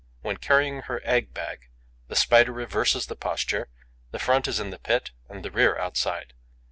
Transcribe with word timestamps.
When 0.21 0.37
carrying 0.37 0.81
her 0.81 0.99
egg 1.03 1.31
bag, 1.31 1.69
the 2.07 2.15
Spider 2.15 2.51
reverses 2.51 3.05
the 3.05 3.15
posture: 3.15 3.67
the 4.09 4.17
front 4.17 4.47
is 4.47 4.59
in 4.59 4.71
the 4.71 4.79
pit, 4.79 5.11
the 5.29 5.51
rear 5.51 5.77
outside. 5.77 6.33